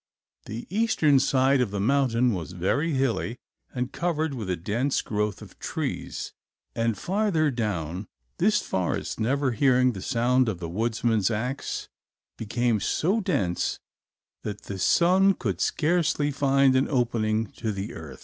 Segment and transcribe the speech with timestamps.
[0.47, 3.37] The eastern side of the mountain was very hilly,
[3.71, 6.33] and covered with a dense growth of trees,
[6.73, 8.07] and farther down,
[8.39, 11.87] this forest never hearing the sound of the woodman's ax,
[12.35, 13.79] became so dense
[14.41, 18.19] that the sun could scarcely find an opening to the earth.